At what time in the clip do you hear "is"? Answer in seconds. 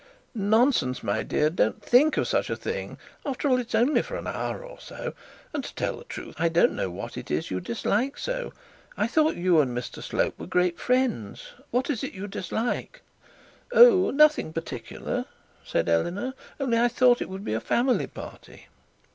3.67-3.75, 7.29-7.51, 11.91-12.03